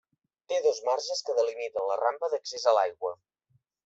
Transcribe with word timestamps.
Té 0.51 0.55
dos 0.61 0.77
marges 0.87 1.19
que 1.27 1.35
delimiten 1.39 1.85
la 1.89 1.97
rampa 2.05 2.31
d'accés 2.31 2.65
a 2.73 2.73
l'aigua. 2.79 3.13